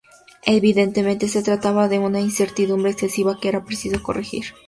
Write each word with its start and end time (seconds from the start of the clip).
Evidentemente, 0.47 1.27
se 1.27 1.43
trataba 1.43 1.87
de 1.87 1.99
una 1.99 2.21
incertidumbre 2.21 2.89
excesiva 2.89 3.37
que 3.39 3.49
era 3.49 3.63
preciso 3.65 4.01
corregir. 4.01 4.45